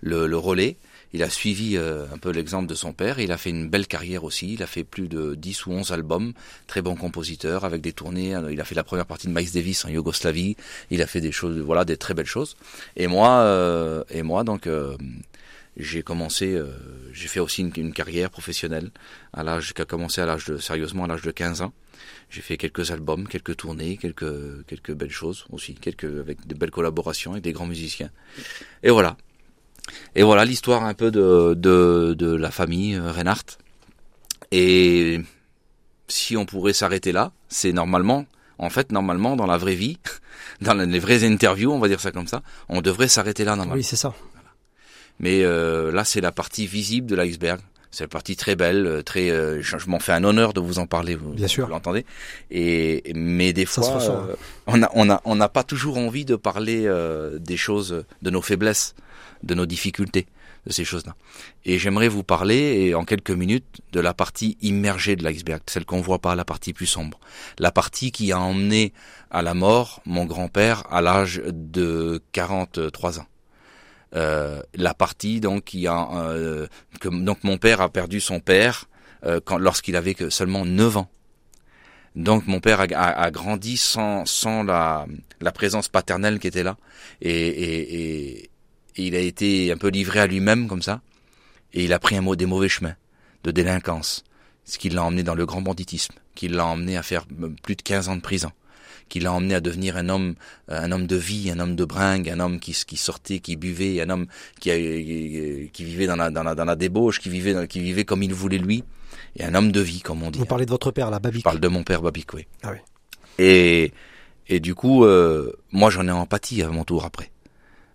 le, 0.00 0.26
le 0.26 0.36
relais 0.36 0.76
il 1.12 1.22
a 1.22 1.30
suivi 1.30 1.76
euh, 1.76 2.06
un 2.12 2.18
peu 2.18 2.30
l'exemple 2.30 2.68
de 2.68 2.74
son 2.74 2.92
père. 2.92 3.18
Il 3.18 3.32
a 3.32 3.36
fait 3.36 3.50
une 3.50 3.68
belle 3.68 3.86
carrière 3.86 4.22
aussi. 4.22 4.54
Il 4.54 4.62
a 4.62 4.66
fait 4.66 4.84
plus 4.84 5.08
de 5.08 5.34
10 5.34 5.66
ou 5.66 5.72
11 5.72 5.92
albums. 5.92 6.32
Très 6.68 6.82
bon 6.82 6.94
compositeur 6.94 7.64
avec 7.64 7.80
des 7.80 7.92
tournées. 7.92 8.36
Il 8.50 8.60
a 8.60 8.64
fait 8.64 8.76
la 8.76 8.84
première 8.84 9.06
partie 9.06 9.26
de 9.26 9.32
Miles 9.32 9.50
Davis 9.52 9.84
en 9.84 9.88
Yougoslavie. 9.88 10.56
Il 10.90 11.02
a 11.02 11.06
fait 11.06 11.20
des 11.20 11.32
choses, 11.32 11.58
voilà, 11.58 11.84
des 11.84 11.96
très 11.96 12.14
belles 12.14 12.26
choses. 12.26 12.56
Et 12.96 13.08
moi, 13.08 13.40
euh, 13.40 14.04
et 14.10 14.22
moi 14.22 14.44
donc, 14.44 14.68
euh, 14.68 14.96
j'ai 15.76 16.02
commencé, 16.02 16.60
j'ai 17.12 17.28
fait 17.28 17.40
aussi 17.40 17.62
une, 17.62 17.92
carrière 17.92 18.28
professionnelle 18.30 18.90
à 19.32 19.42
l'âge 19.42 19.72
qui 19.72 19.80
a 19.80 19.84
commencé 19.84 20.20
à 20.20 20.26
l'âge 20.26 20.44
de 20.46 20.58
sérieusement 20.58 21.04
à 21.04 21.06
l'âge 21.06 21.22
de 21.22 21.30
15 21.30 21.62
ans. 21.62 21.72
J'ai 22.28 22.42
fait 22.42 22.56
quelques 22.56 22.90
albums, 22.90 23.26
quelques 23.26 23.56
tournées, 23.56 23.96
quelques 23.96 24.66
quelques 24.66 24.92
belles 24.92 25.10
choses 25.10 25.46
aussi, 25.50 25.74
quelques 25.74 26.04
avec 26.04 26.46
de 26.46 26.54
belles 26.54 26.70
collaborations 26.70 27.32
avec 27.32 27.44
des 27.44 27.52
grands 27.52 27.66
musiciens. 27.66 28.10
Et 28.82 28.90
voilà, 28.90 29.16
et 30.14 30.22
voilà 30.22 30.44
l'histoire 30.44 30.84
un 30.84 30.94
peu 30.94 31.10
de, 31.10 31.54
de, 31.54 32.14
de 32.18 32.34
la 32.34 32.50
famille 32.50 32.94
euh, 32.94 33.12
Reinhardt. 33.12 33.58
Et 34.52 35.20
si 36.08 36.36
on 36.36 36.44
pourrait 36.44 36.72
s'arrêter 36.72 37.12
là, 37.12 37.32
c'est 37.48 37.72
normalement, 37.72 38.26
en 38.58 38.70
fait, 38.70 38.90
normalement, 38.92 39.36
dans 39.36 39.46
la 39.46 39.56
vraie 39.56 39.74
vie, 39.74 39.98
dans 40.60 40.74
les 40.74 40.98
vraies 40.98 41.24
interviews, 41.24 41.72
on 41.72 41.78
va 41.78 41.88
dire 41.88 42.00
ça 42.00 42.10
comme 42.10 42.26
ça, 42.26 42.42
on 42.68 42.80
devrait 42.80 43.08
s'arrêter 43.08 43.44
là 43.44 43.56
normalement. 43.56 43.74
Oui, 43.74 43.84
c'est 43.84 43.96
ça. 43.96 44.14
Mais 45.20 45.42
euh, 45.42 45.92
là, 45.92 46.04
c'est 46.04 46.20
la 46.20 46.32
partie 46.32 46.66
visible 46.66 47.06
de 47.06 47.14
l'iceberg. 47.14 47.60
C'est 47.90 48.04
la 48.04 48.08
partie 48.08 48.36
très 48.36 48.54
belle, 48.54 48.86
euh, 48.86 49.02
très. 49.02 49.30
Euh, 49.30 49.60
je, 49.62 49.76
m'en 49.88 49.98
fais 49.98 50.12
un 50.12 50.22
honneur 50.22 50.52
de 50.52 50.60
vous 50.60 50.78
en 50.78 50.86
parler. 50.86 51.16
Vous, 51.16 51.32
Bien 51.32 51.48
sûr. 51.48 51.66
Vous 51.66 51.72
l'entendez. 51.72 52.06
Et 52.50 53.12
mais 53.14 53.52
des 53.52 53.66
fois, 53.66 54.00
euh, 54.00 54.36
on 54.68 54.82
a 54.82 54.90
on 54.94 55.10
a 55.10 55.20
on 55.24 55.34
n'a 55.34 55.48
pas 55.48 55.64
toujours 55.64 55.98
envie 55.98 56.24
de 56.24 56.36
parler 56.36 56.88
des 57.38 57.56
choses, 57.56 58.04
de 58.22 58.30
nos 58.30 58.42
faiblesses 58.42 58.94
de 59.42 59.54
nos 59.54 59.66
difficultés, 59.66 60.26
de 60.66 60.72
ces 60.72 60.84
choses-là. 60.84 61.14
Et 61.64 61.78
j'aimerais 61.78 62.08
vous 62.08 62.22
parler, 62.22 62.56
et 62.56 62.94
en 62.94 63.04
quelques 63.04 63.30
minutes, 63.30 63.80
de 63.92 64.00
la 64.00 64.14
partie 64.14 64.58
immergée 64.60 65.16
de 65.16 65.24
l'iceberg, 65.24 65.62
celle 65.66 65.84
qu'on 65.84 66.00
voit 66.00 66.20
pas, 66.20 66.34
la 66.34 66.44
partie 66.44 66.72
plus 66.72 66.86
sombre, 66.86 67.18
la 67.58 67.70
partie 67.70 68.12
qui 68.12 68.32
a 68.32 68.40
emmené 68.40 68.92
à 69.30 69.42
la 69.42 69.54
mort 69.54 70.02
mon 70.06 70.24
grand-père 70.24 70.84
à 70.92 71.00
l'âge 71.00 71.42
de 71.46 72.22
43 72.32 73.20
ans. 73.20 73.26
Euh, 74.16 74.60
la 74.74 74.92
partie 74.92 75.38
donc 75.38 75.64
qui 75.66 75.86
a 75.86 76.08
euh, 76.14 76.66
que 77.00 77.08
donc 77.08 77.44
mon 77.44 77.58
père 77.58 77.80
a 77.80 77.88
perdu 77.88 78.20
son 78.20 78.40
père 78.40 78.86
euh, 79.24 79.38
quand 79.44 79.56
lorsqu'il 79.56 79.94
avait 79.94 80.14
que 80.14 80.30
seulement 80.30 80.64
9 80.64 80.96
ans. 80.96 81.08
Donc 82.16 82.48
mon 82.48 82.58
père 82.58 82.80
a, 82.80 82.84
a, 82.84 83.30
grandi 83.30 83.76
sans, 83.76 84.26
sans 84.26 84.64
la, 84.64 85.06
la 85.40 85.52
présence 85.52 85.86
paternelle 85.86 86.40
qui 86.40 86.48
était 86.48 86.64
là 86.64 86.76
et, 87.20 87.30
et, 87.30 88.40
et, 88.40 88.49
il 88.96 89.14
a 89.14 89.20
été 89.20 89.72
un 89.72 89.76
peu 89.76 89.88
livré 89.88 90.20
à 90.20 90.26
lui-même 90.26 90.68
comme 90.68 90.82
ça, 90.82 91.00
et 91.72 91.84
il 91.84 91.92
a 91.92 91.98
pris 91.98 92.16
un 92.16 92.20
mot 92.20 92.36
des 92.36 92.46
mauvais 92.46 92.68
chemins, 92.68 92.96
de 93.44 93.50
délinquance, 93.50 94.24
ce 94.64 94.78
qui 94.78 94.90
l'a 94.90 95.04
emmené 95.04 95.22
dans 95.22 95.34
le 95.34 95.46
grand 95.46 95.62
banditisme, 95.62 96.14
qui 96.34 96.48
l'a 96.48 96.66
emmené 96.66 96.96
à 96.96 97.02
faire 97.02 97.24
plus 97.62 97.76
de 97.76 97.82
15 97.82 98.08
ans 98.08 98.16
de 98.16 98.20
prison, 98.20 98.50
qui 99.08 99.20
l'a 99.20 99.32
emmené 99.32 99.54
à 99.54 99.60
devenir 99.60 99.96
un 99.96 100.08
homme, 100.08 100.34
un 100.68 100.92
homme 100.92 101.06
de 101.06 101.16
vie, 101.16 101.50
un 101.50 101.58
homme 101.58 101.76
de 101.76 101.84
bringue, 101.84 102.28
un 102.28 102.40
homme 102.40 102.60
qui, 102.60 102.72
qui 102.72 102.96
sortait, 102.96 103.40
qui 103.40 103.56
buvait, 103.56 104.00
un 104.00 104.10
homme 104.10 104.26
qui, 104.60 104.70
qui 105.72 105.84
vivait 105.84 106.06
dans 106.06 106.16
la, 106.16 106.30
dans 106.30 106.42
la, 106.42 106.54
dans 106.54 106.64
la 106.64 106.76
débauche, 106.76 107.20
qui 107.20 107.28
vivait, 107.28 107.66
qui 107.68 107.80
vivait 107.80 108.04
comme 108.04 108.22
il 108.22 108.34
voulait 108.34 108.58
lui, 108.58 108.84
et 109.36 109.44
un 109.44 109.54
homme 109.54 109.72
de 109.72 109.80
vie, 109.80 110.00
comme 110.00 110.22
on 110.22 110.30
dit. 110.30 110.38
Vous 110.38 110.46
parlez 110.46 110.66
de 110.66 110.70
votre 110.70 110.90
père, 110.90 111.10
là, 111.10 111.18
Babic. 111.18 111.40
Je 111.40 111.44
parle 111.44 111.60
de 111.60 111.68
mon 111.68 111.82
père 111.82 112.02
Babic, 112.02 112.32
oui. 112.34 112.46
Ah 112.62 112.72
oui. 112.72 112.78
Et, 113.38 113.92
et 114.48 114.60
du 114.60 114.74
coup, 114.74 115.04
euh, 115.04 115.52
moi 115.72 115.90
j'en 115.90 116.06
ai 116.06 116.10
empathie 116.10 116.62
à 116.62 116.68
mon 116.68 116.84
tour 116.84 117.04
après. 117.04 117.30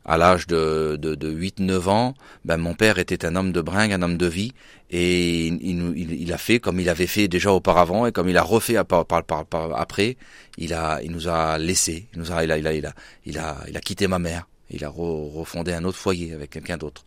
À 0.05 0.17
l'âge 0.17 0.45
de, 0.45 0.97
de, 1.01 1.15
de 1.15 1.31
8-9 1.33 1.89
ans, 1.89 2.13
ben, 2.45 2.57
mon 2.57 2.75
père 2.75 2.99
était 2.99 3.25
un 3.25 3.35
homme 3.35 3.51
de 3.51 3.61
bringue, 3.61 3.91
un 3.91 4.03
homme 4.03 4.17
de 4.17 4.27
vie, 4.27 4.53
et 4.91 5.47
il, 5.47 5.61
il, 5.63 6.21
il, 6.21 6.31
a 6.31 6.37
fait 6.37 6.59
comme 6.59 6.79
il 6.79 6.89
avait 6.89 7.07
fait 7.07 7.27
déjà 7.27 7.51
auparavant, 7.51 8.05
et 8.05 8.11
comme 8.11 8.29
il 8.29 8.37
a 8.37 8.43
refait 8.43 8.83
par, 8.83 9.05
par, 9.05 9.23
par, 9.23 9.75
après, 9.75 10.15
il, 10.57 10.73
a, 10.73 11.01
il 11.01 11.11
nous 11.11 11.27
a 11.27 11.57
laissé, 11.57 12.07
il, 12.13 12.19
nous 12.19 12.31
a, 12.31 12.43
il, 12.43 12.51
a, 12.51 12.57
il, 12.59 12.67
a, 12.67 12.73
il, 12.73 12.85
a, 12.85 12.93
il, 13.25 13.37
a, 13.39 13.57
il 13.67 13.75
a 13.75 13.81
quitté 13.81 14.07
ma 14.07 14.19
mère, 14.19 14.47
il 14.69 14.85
a 14.85 14.89
refondé 14.89 15.73
un 15.73 15.83
autre 15.85 15.97
foyer 15.97 16.33
avec 16.33 16.51
quelqu'un 16.51 16.77
d'autre. 16.77 17.03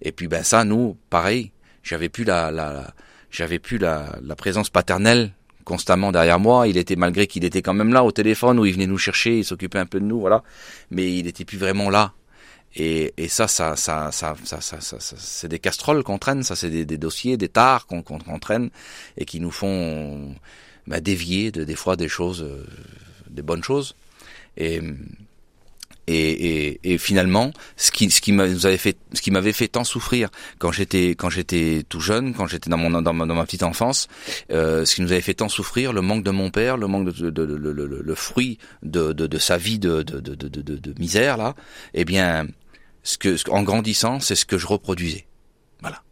Et 0.00 0.10
puis 0.10 0.26
ben 0.26 0.42
ça, 0.42 0.64
nous, 0.64 0.96
pareil, 1.10 1.52
j'avais 1.84 2.08
plus 2.08 2.24
la, 2.24 2.50
la, 2.50 2.72
la 2.72 2.94
j'avais 3.30 3.58
plus 3.58 3.78
la, 3.78 4.18
la 4.22 4.36
présence 4.36 4.68
paternelle 4.68 5.32
constamment 5.64 6.12
derrière 6.12 6.38
moi. 6.38 6.68
Il 6.68 6.76
était 6.76 6.96
malgré 6.96 7.26
qu'il 7.26 7.44
était 7.44 7.62
quand 7.62 7.74
même 7.74 7.92
là 7.92 8.04
au 8.04 8.12
téléphone 8.12 8.58
où 8.58 8.66
il 8.66 8.72
venait 8.72 8.86
nous 8.86 8.98
chercher, 8.98 9.38
il 9.38 9.44
s'occupait 9.44 9.78
un 9.78 9.86
peu 9.86 10.00
de 10.00 10.04
nous, 10.04 10.20
voilà. 10.20 10.42
Mais 10.90 11.16
il 11.16 11.26
était 11.26 11.44
plus 11.44 11.58
vraiment 11.58 11.88
là. 11.88 12.12
Et, 12.74 13.12
et 13.16 13.28
ça, 13.28 13.48
ça, 13.48 13.76
ça, 13.76 14.10
ça, 14.12 14.34
ça, 14.44 14.60
ça, 14.60 14.80
ça, 14.80 14.96
c'est 15.00 15.48
des 15.48 15.58
casseroles 15.58 16.02
qu'on 16.02 16.18
traîne, 16.18 16.42
ça, 16.42 16.56
c'est 16.56 16.70
des, 16.70 16.98
dossiers, 16.98 17.36
des 17.36 17.48
tares 17.48 17.86
qu'on 17.86 18.02
qu'on 18.02 18.38
traîne 18.38 18.70
et 19.16 19.24
qui 19.24 19.40
nous 19.40 19.50
font 19.50 20.34
bah, 20.86 21.00
dévier 21.00 21.50
de, 21.50 21.64
des 21.64 21.76
fois 21.76 21.96
des 21.96 22.08
choses, 22.08 22.42
euh, 22.42 22.66
des 23.28 23.42
bonnes 23.42 23.62
choses. 23.62 23.94
Et 24.56 24.80
et, 26.08 26.80
et, 26.82 26.98
finalement, 26.98 27.52
ce 27.76 27.92
qui, 27.92 28.10
ce 28.10 28.20
qui 28.20 28.32
m'avait 28.32 28.76
fait, 28.76 28.96
ce 29.12 29.22
qui 29.22 29.30
m'avait 29.30 29.52
fait 29.52 29.68
tant 29.68 29.84
souffrir 29.84 30.30
quand 30.58 30.72
j'étais, 30.72 31.10
quand 31.10 31.30
j'étais 31.30 31.84
tout 31.88 32.00
jeune, 32.00 32.34
quand 32.34 32.46
j'étais 32.46 32.70
dans 32.70 32.76
mon, 32.76 32.90
dans 33.02 33.12
ma, 33.12 33.44
petite 33.44 33.62
enfance, 33.62 34.08
euh, 34.50 34.84
ce 34.84 34.96
qui 34.96 35.02
nous 35.02 35.12
avait 35.12 35.20
fait 35.20 35.34
tant 35.34 35.48
souffrir, 35.48 35.92
le 35.92 36.00
manque 36.00 36.24
de 36.24 36.32
mon 36.32 36.50
père, 36.50 36.76
le 36.76 36.88
manque 36.88 37.06
de, 37.06 37.30
de, 37.30 37.30
de, 37.30 37.56
de 37.56 38.02
le, 38.02 38.14
fruit 38.14 38.58
de, 38.82 39.12
de, 39.12 39.38
sa 39.38 39.56
vie 39.58 39.78
de, 39.78 40.02
de, 40.02 40.94
misère 40.98 41.36
là, 41.36 41.54
eh 41.94 42.04
bien, 42.04 42.46
ce 43.02 43.18
que, 43.18 43.50
en 43.50 43.62
grandissant, 43.62 44.20
c'est 44.20 44.34
ce 44.34 44.44
que 44.44 44.58
je 44.58 44.66
reproduisais. 44.66 45.26
Voilà, 45.80 46.02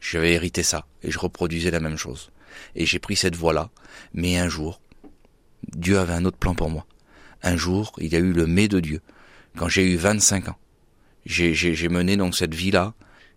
j'avais 0.00 0.32
hérité 0.32 0.62
ça 0.62 0.86
et 1.02 1.10
je 1.10 1.18
reproduisais 1.18 1.70
la 1.70 1.80
même 1.80 1.96
chose. 1.96 2.30
Et 2.74 2.86
j'ai 2.86 2.98
pris 2.98 3.16
cette 3.16 3.36
voie 3.36 3.52
là, 3.52 3.70
mais 4.14 4.38
un 4.38 4.48
jour, 4.48 4.80
Dieu 5.74 5.98
avait 5.98 6.14
un 6.14 6.24
autre 6.24 6.38
plan 6.38 6.54
pour 6.54 6.70
moi. 6.70 6.86
Un 7.42 7.56
jour, 7.56 7.92
il 7.98 8.12
y 8.12 8.16
a 8.16 8.20
eu 8.20 8.32
le 8.32 8.46
mais 8.46 8.68
de 8.68 8.80
Dieu 8.80 9.00
quand 9.56 9.68
j'ai 9.68 9.84
eu 9.84 9.96
25 9.96 10.48
ans. 10.48 10.56
J'ai 11.24 11.88
mené 11.88 12.16
donc 12.16 12.34
cette 12.36 12.54
vie-là. 12.54 12.94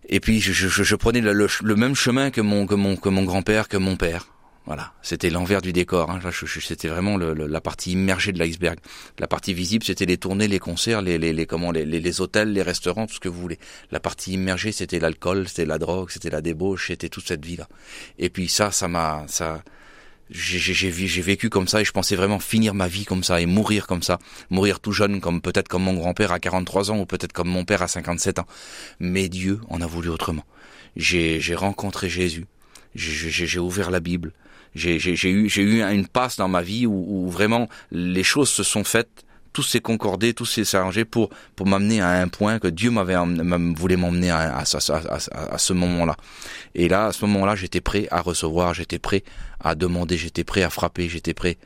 Et 0.07 0.19
puis 0.19 0.39
je, 0.39 0.51
je, 0.51 0.83
je 0.83 0.95
prenais 0.95 1.21
le, 1.21 1.33
le, 1.33 1.75
même 1.75 1.95
chemin 1.95 2.29
que 2.29 2.41
mon, 2.41 2.67
que 2.67 2.75
mon, 2.75 2.95
que 2.95 3.09
mon 3.09 3.23
grand-père, 3.23 3.67
que 3.67 3.77
mon 3.77 3.95
père. 3.95 4.27
Voilà, 4.65 4.93
c'était 5.03 5.29
l'envers 5.29 5.61
du 5.61 5.73
décor. 5.73 6.09
Hein. 6.09 6.19
C'était 6.31 6.87
vraiment 6.87 7.17
le, 7.17 7.33
la 7.33 7.61
partie 7.61 7.91
immergée 7.91 8.31
de 8.31 8.39
l'iceberg. 8.39 8.79
La 9.19 9.27
partie 9.27 9.53
visible, 9.53 9.83
c'était 9.83 10.07
les 10.07 10.17
tournées, 10.17 10.47
les 10.47 10.57
concerts, 10.57 11.03
les, 11.03 11.19
les, 11.19 11.33
les 11.33 11.45
comment, 11.45 11.71
les, 11.71 11.85
les, 11.85 12.21
hôtels, 12.21 12.51
les 12.51 12.63
restaurants, 12.63 13.05
tout 13.05 13.13
ce 13.13 13.19
que 13.19 13.29
vous 13.29 13.39
voulez. 13.39 13.59
La 13.91 13.99
partie 13.99 14.33
immergée, 14.33 14.71
c'était 14.71 14.99
l'alcool, 14.99 15.47
c'était 15.47 15.65
la 15.65 15.77
drogue, 15.77 16.09
c'était 16.09 16.31
la 16.31 16.41
débauche, 16.41 16.87
c'était 16.87 17.09
toute 17.09 17.27
cette 17.27 17.45
vie-là. 17.45 17.67
Et 18.17 18.29
puis 18.29 18.49
ça, 18.49 18.71
ça 18.71 18.87
m'a, 18.87 19.25
ça, 19.27 19.61
j'ai 20.31 20.89
vécu 20.89 21.49
comme 21.49 21.67
ça 21.67 21.81
et 21.81 21.85
je 21.85 21.91
pensais 21.91 22.15
vraiment 22.15 22.39
finir 22.39 22.73
ma 22.73 22.87
vie 22.87 23.05
comme 23.05 23.23
ça 23.23 23.39
et 23.41 23.45
mourir 23.45 23.85
comme 23.85 24.01
ça, 24.01 24.17
mourir 24.49 24.79
tout 24.79 24.91
jeune 24.91 25.21
comme 25.21 25.41
peut-être 25.41 25.67
comme 25.67 25.83
mon 25.83 25.93
grand-père 25.93 26.31
à 26.31 26.39
43 26.39 26.91
ans 26.91 26.99
ou 26.99 27.05
peut-être 27.05 27.33
comme 27.33 27.49
mon 27.49 27.65
père 27.65 27.83
à 27.83 27.87
57 27.87 28.39
ans. 28.39 28.47
Mais 28.99 29.29
Dieu 29.29 29.59
en 29.69 29.81
a 29.81 29.85
voulu 29.85 30.09
autrement. 30.09 30.43
J'ai 30.95 31.55
rencontré 31.55 32.09
Jésus, 32.09 32.47
j'ai 32.95 33.59
ouvert 33.59 33.91
la 33.91 33.99
Bible, 33.99 34.33
j'ai 34.75 35.29
eu, 35.29 35.81
une 35.83 36.07
passe 36.07 36.37
dans 36.37 36.47
ma 36.47 36.61
vie 36.61 36.85
où, 36.85 37.29
vraiment 37.29 37.67
les 37.91 38.23
choses 38.23 38.49
se 38.49 38.63
sont 38.63 38.83
faites 38.83 39.25
tout 39.53 39.63
s'est 39.63 39.79
concordé, 39.79 40.33
tout 40.33 40.45
s'est 40.45 40.75
arrangé 40.75 41.05
pour 41.05 41.29
m'amener 41.65 42.01
à 42.01 42.09
un 42.21 42.27
point 42.27 42.59
que 42.59 42.67
Dieu 42.67 42.91
m'avait 42.91 43.15
voulait 43.73 43.95
m'emmener 43.95 44.29
à, 44.29 44.65
ce 44.65 45.73
moment-là. 45.73 46.17
Et 46.75 46.89
là, 46.89 47.05
à 47.05 47.11
ce 47.13 47.23
moment-là, 47.25 47.55
j'étais 47.55 47.79
prêt 47.79 48.09
à 48.11 48.19
recevoir, 48.19 48.73
j'étais 48.73 48.99
prêt 48.99 49.23
à 49.61 49.73
demander, 49.73 50.17
j'étais 50.17 50.43
prêt 50.43 50.63
à 50.63 50.69
frapper, 50.69 51.07
j'étais 51.07 51.33
prêt. 51.33 51.57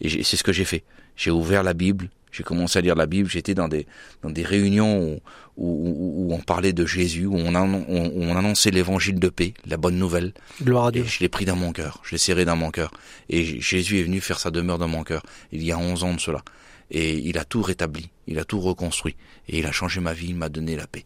Et 0.00 0.22
c'est 0.22 0.38
ce 0.38 0.42
que 0.42 0.54
j'ai 0.54 0.64
fait. 0.64 0.84
J'ai 1.16 1.30
ouvert 1.30 1.62
la 1.62 1.74
Bible, 1.74 2.08
j'ai 2.32 2.44
commencé 2.44 2.78
à 2.78 2.82
lire 2.82 2.96
la 2.96 3.04
Bible, 3.06 3.28
j'étais 3.28 3.54
dans 3.54 3.68
des 3.68 3.86
dans 4.22 4.30
des 4.30 4.42
réunions 4.42 5.02
où, 5.02 5.20
où, 5.56 6.26
où, 6.28 6.34
on 6.34 6.40
parlait 6.40 6.72
de 6.72 6.84
Jésus, 6.86 7.26
où 7.26 7.36
on, 7.36 7.54
on, 7.54 7.84
on 7.88 8.36
annonçait 8.36 8.70
l'évangile 8.70 9.18
de 9.20 9.28
paix, 9.28 9.54
la 9.66 9.76
bonne 9.76 9.96
nouvelle. 9.96 10.32
Gloire 10.62 10.86
à 10.86 10.92
Dieu. 10.92 11.04
Et 11.04 11.06
je 11.06 11.20
l'ai 11.20 11.28
pris 11.28 11.44
dans 11.44 11.56
mon 11.56 11.72
cœur, 11.72 12.00
je 12.04 12.12
l'ai 12.12 12.18
serré 12.18 12.44
dans 12.44 12.56
mon 12.56 12.70
cœur. 12.70 12.90
Et 13.28 13.60
Jésus 13.60 14.00
est 14.00 14.02
venu 14.02 14.20
faire 14.20 14.38
sa 14.38 14.50
demeure 14.50 14.78
dans 14.78 14.88
mon 14.88 15.04
cœur, 15.04 15.22
il 15.52 15.62
y 15.62 15.72
a 15.72 15.78
11 15.78 16.04
ans 16.04 16.14
de 16.14 16.20
cela. 16.20 16.42
Et 16.90 17.14
il 17.18 17.38
a 17.38 17.44
tout 17.44 17.62
rétabli, 17.62 18.10
il 18.26 18.38
a 18.38 18.44
tout 18.44 18.60
reconstruit. 18.60 19.16
Et 19.48 19.58
il 19.58 19.66
a 19.66 19.72
changé 19.72 20.00
ma 20.00 20.12
vie, 20.12 20.28
il 20.28 20.36
m'a 20.36 20.48
donné 20.48 20.76
la 20.76 20.86
paix. 20.86 21.04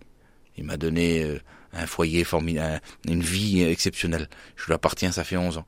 Il 0.57 0.65
m'a 0.65 0.77
donné 0.77 1.23
euh, 1.23 1.39
un 1.73 1.87
foyer 1.87 2.25
formidable, 2.25 2.81
une 3.07 3.23
vie 3.23 3.63
exceptionnelle. 3.63 4.29
Je 4.57 4.67
lui 4.67 4.73
appartiens, 4.73 5.13
ça 5.13 5.25
fait 5.25 5.37
11 5.37 5.59
ans. 5.59 5.67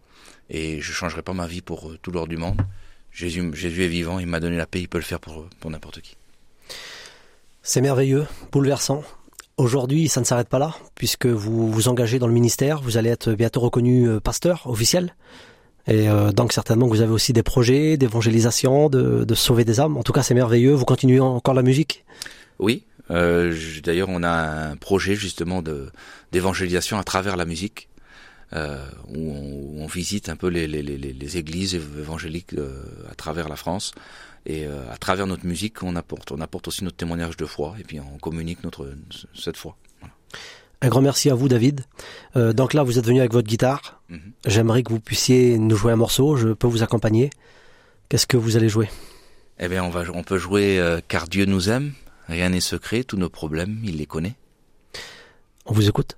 Et 0.49 0.81
je 0.81 0.93
changerai 0.93 1.23
pas 1.23 1.33
ma 1.33 1.47
vie 1.47 1.63
pour 1.63 1.91
euh, 1.91 1.99
tout 2.03 2.11
l'or 2.11 2.27
du 2.27 2.37
monde. 2.37 2.61
Jésus, 3.13 3.51
Jésus 3.55 3.85
est 3.85 3.89
vivant, 3.89 4.19
il 4.19 4.27
m'a 4.27 4.41
donné 4.41 4.57
la 4.57 4.67
paix, 4.67 4.81
il 4.81 4.89
peut 4.89 4.99
le 4.99 5.05
faire 5.05 5.21
pour, 5.21 5.49
pour 5.61 5.71
n'importe 5.71 6.01
qui. 6.01 6.17
C'est 7.63 7.83
merveilleux, 7.83 8.27
bouleversant. 8.53 9.03
Aujourd'hui, 9.59 10.09
ça 10.09 10.21
ne 10.21 10.25
s'arrête 10.25 10.49
pas 10.49 10.59
là, 10.59 10.75
puisque 10.95 11.27
vous 11.27 11.71
vous 11.71 11.89
engagez 11.89 12.19
dans 12.19 12.27
le 12.27 12.33
ministère, 12.33 12.81
vous 12.81 12.97
allez 12.97 13.11
être 13.11 13.33
bientôt 13.35 13.61
reconnu 13.61 14.09
euh, 14.09 14.19
pasteur 14.19 14.63
officiel. 14.67 15.15
Et 15.87 16.09
euh, 16.09 16.33
donc 16.33 16.55
certainement 16.55 16.87
que 16.87 16.93
vous 16.93 17.03
avez 17.03 17.13
aussi 17.13 17.35
des 17.35 17.43
projets 17.43 17.99
d'évangélisation, 17.99 18.89
de, 18.89 19.35
sauver 19.35 19.67
des 19.67 19.79
âmes. 19.79 19.99
En 19.99 20.03
tout 20.03 20.13
cas, 20.13 20.23
c'est 20.23 20.33
merveilleux. 20.33 20.73
Vous 20.73 20.87
continuez 20.87 21.21
encore 21.21 21.53
la 21.53 21.63
musique? 21.63 22.07
Oui. 22.59 22.85
Euh, 23.11 23.55
D'ailleurs, 23.85 24.09
on 24.09 24.23
a 24.23 24.71
un 24.71 24.77
projet 24.77 25.15
justement 25.15 25.63
d'évangélisation 26.33 26.99
à 26.99 27.05
travers 27.05 27.37
la 27.37 27.45
musique, 27.45 27.89
où, 28.55 29.33
on, 29.79 29.87
visite 29.87 30.29
un 30.29 30.37
peu 30.37 30.49
les, 30.49 31.37
églises 31.37 31.75
évangéliques 31.75 32.55
à 33.11 33.15
travers 33.15 33.49
la 33.49 33.57
France. 33.57 33.93
Et 34.47 34.67
euh, 34.67 34.91
à 34.91 34.97
travers 34.97 35.27
notre 35.27 35.47
musique, 35.47 35.83
on 35.83 35.97
apporte, 35.97 36.33
on 36.33 36.41
apporte 36.41 36.69
aussi 36.69 36.85
notre 36.85 36.97
témoignage 36.97 37.37
de 37.37 37.47
foi, 37.47 37.77
et 37.79 37.85
puis 37.85 38.01
on 38.01 38.19
communique 38.19 38.65
notre 38.65 38.95
cette 39.35 39.57
foi. 39.57 39.77
Voilà. 40.01 40.15
Un 40.83 40.89
grand 40.89 41.03
merci 41.03 41.29
à 41.29 41.35
vous, 41.35 41.49
David. 41.49 41.83
Euh, 42.37 42.53
donc 42.53 42.73
là, 42.73 42.83
vous 42.83 42.99
êtes 42.99 43.07
venu 43.07 43.21
avec 43.21 43.33
votre 43.33 43.49
guitare. 43.49 44.01
Mm 44.09 44.17
-hmm. 44.17 44.21
J'aimerais 44.47 44.83
que 44.83 44.93
vous 44.93 45.01
puissiez 45.01 45.59
nous 45.59 45.77
jouer 45.77 45.93
un 45.93 45.97
morceau. 45.97 46.37
Je 46.37 46.55
peux 46.55 46.69
vous 46.69 46.83
accompagner. 46.83 47.31
Qu'est-ce 48.09 48.27
que 48.27 48.39
vous 48.39 48.57
allez 48.57 48.71
jouer? 48.71 48.89
Eh 49.59 49.69
bien, 49.69 49.85
on, 49.85 49.91
va, 49.91 50.05
on 50.15 50.25
peut 50.25 50.39
jouer 50.39 50.81
euh, 50.81 51.01
Car 51.07 51.29
Dieu 51.29 51.45
nous 51.45 51.69
aime. 51.69 51.93
Rien 52.29 52.49
n'est 52.49 52.63
secret. 52.63 53.05
Tous 53.05 53.19
nos 53.19 53.29
problèmes, 53.31 53.79
il 53.85 53.97
les 53.99 54.07
connaît. 54.07 54.37
On 55.67 55.75
vous 55.75 55.87
écoute. 55.87 56.17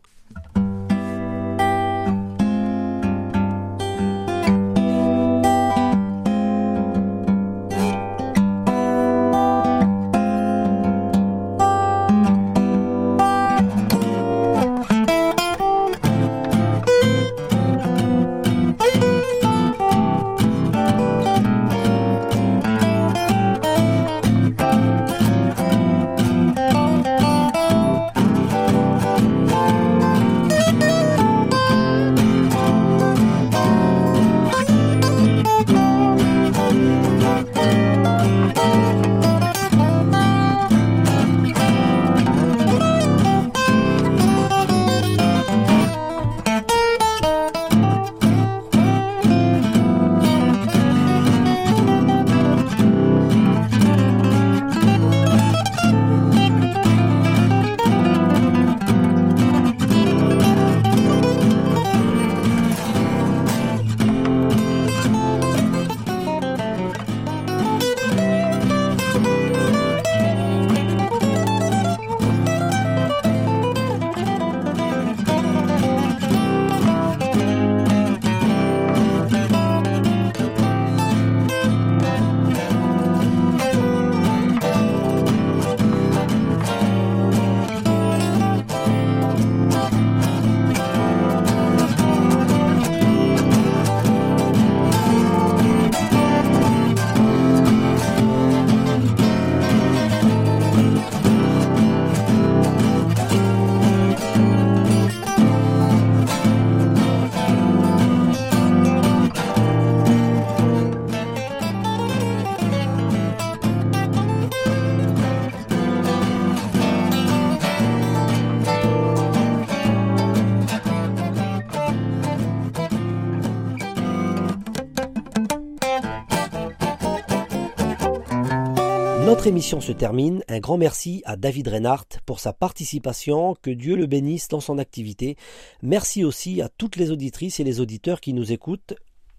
Émission 129.62 129.80
se 129.80 129.92
termine. 129.92 130.42
Un 130.48 130.58
grand 130.58 130.76
merci 130.76 131.22
à 131.24 131.36
David 131.36 131.68
Reinhardt 131.68 132.18
pour 132.26 132.40
sa 132.40 132.52
participation. 132.52 133.54
Que 133.62 133.70
Dieu 133.70 133.94
le 133.94 134.06
bénisse 134.06 134.48
dans 134.48 134.58
son 134.58 134.76
activité. 134.76 135.36
Merci 135.82 136.24
aussi 136.24 136.60
à 136.60 136.68
toutes 136.68 136.96
les 136.96 137.12
auditrices 137.12 137.60
et 137.60 137.64
les 137.64 137.78
auditeurs 137.78 138.20
qui 138.20 138.32
nous 138.32 138.50
écoutent. 138.50 138.94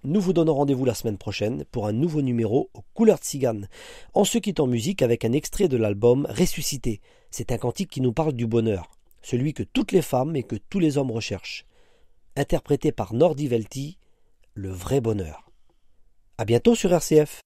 Nous 0.06 0.22
vous 0.22 0.32
donnons 0.32 0.54
rendez-vous 0.54 0.86
la 0.86 0.94
semaine 0.94 1.18
prochaine 1.18 1.66
pour 1.74 1.88
un 1.88 1.92
nouveau 1.92 2.22
numéro 2.22 2.70
aux 2.74 2.86
couleurs 2.94 3.20
de 3.20 3.26
cigane. 3.26 3.68
On 4.14 4.24
se 4.24 4.38
quitte 4.38 4.62
en 4.62 4.68
musique 4.68 5.02
avec 5.02 5.26
un 5.26 5.34
extrait 5.34 5.68
de 5.68 5.76
l'album 5.76 6.26
Ressuscité. 6.30 7.02
C'est 7.30 7.52
un 7.52 7.58
cantique 7.58 7.92
qui 7.92 8.00
nous 8.00 8.14
parle 8.14 8.32
du 8.32 8.48
bonheur, 8.48 8.92
celui 9.24 9.54
que 9.54 9.64
toutes 9.64 9.92
les 9.92 10.02
femmes 10.02 10.38
et 10.38 10.44
que 10.44 10.56
tous 10.56 10.80
les 10.80 10.98
hommes 10.98 11.12
recherchent. 11.12 11.66
Interprété 12.38 12.94
par 12.94 13.14
Nordi 13.14 13.50
Velti, 13.50 13.98
le 14.54 14.70
vrai 14.70 15.02
bonheur. 15.02 15.52
À 16.38 16.46
bientôt 16.46 16.76
sur 16.76 16.94
RCF. 16.94 17.42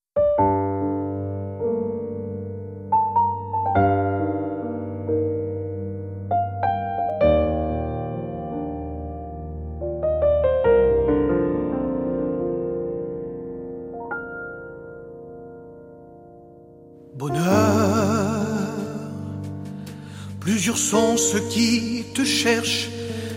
Sont 20.91 21.17
ceux 21.17 21.45
qui 21.49 22.05
te 22.13 22.23
cherchent 22.23 22.89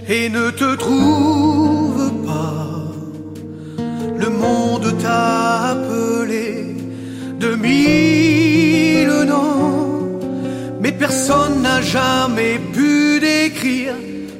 et 0.09 0.29
ne 0.29 0.51
te 0.51 0.77
trouvent 0.77 2.13
pas. 2.25 2.93
Le 4.23 4.29
monde 4.29 4.89
t'a 5.03 5.71
appelé 5.75 6.77
de 7.41 7.51
mille 7.57 9.17
noms, 9.27 10.21
mais 10.81 10.93
personne 10.93 11.63
n'a 11.63 11.81
jamais 11.81 12.61
pu 12.73 13.19
décrire 13.19 13.95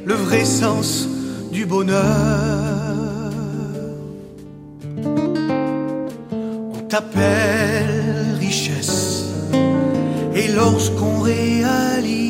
le 0.05 0.15
vrai 0.15 0.45
sens 0.45 1.09
du 1.51 1.67
bonheur. 1.67 2.05
On 6.77 6.81
t'appelle 6.89 8.37
richesse, 8.39 9.25
et 10.41 10.47
lorsqu'on 10.61 11.17
réalise 11.21 12.30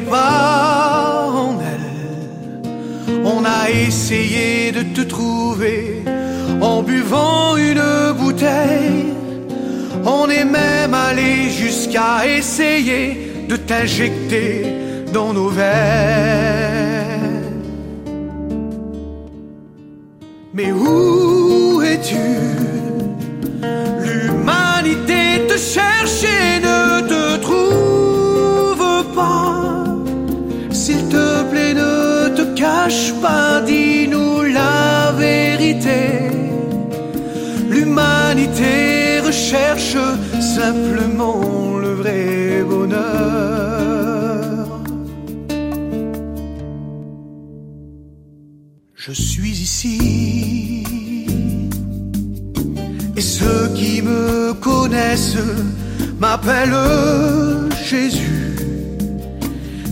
pas 0.00 1.28
en 1.32 1.58
elle, 1.60 2.62
on 3.24 3.44
a 3.44 3.70
essayé 3.70 4.72
de 4.72 4.82
te 4.82 5.02
trouver 5.02 6.02
en 6.60 6.82
buvant 6.82 7.56
une 7.56 8.12
bouteille. 8.18 9.12
On 10.04 10.28
est 10.30 10.44
même 10.44 10.94
allé 10.94 11.50
jusqu'à 11.50 12.26
essayer 12.26 13.44
de 13.48 13.56
t'injecter 13.56 14.64
dans 15.12 15.32
nos 15.32 15.48
veines. 15.48 15.66
Mais 20.54 20.72
où 20.72 21.15
L'humanité 38.56 39.20
recherche 39.20 39.96
simplement 40.40 41.78
le 41.78 41.94
vrai 41.94 42.62
bonheur. 42.66 44.16
Je 48.94 49.12
suis 49.12 49.50
ici. 49.50 50.84
Et 53.16 53.20
ceux 53.20 53.68
qui 53.74 54.02
me 54.02 54.54
connaissent 54.54 55.36
m'appellent 56.18 56.76
Jésus. 57.84 58.56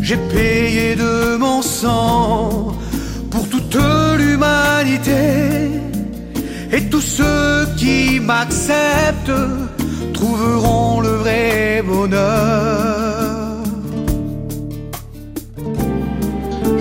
J'ai 0.01 0.19
payé 0.33 0.97
de 0.97 1.37
mon 1.37 1.61
sang 1.63 2.73
pour 3.31 3.49
toute 3.49 3.77
l'humanité. 4.19 5.85
Et 6.77 6.83
tous 6.87 7.01
ceux 7.01 7.69
qui 7.77 8.19
m'acceptent 8.19 9.31
trouveront 10.13 11.01
le 11.03 11.11
vrai 11.23 11.85
bonheur. 11.87 13.63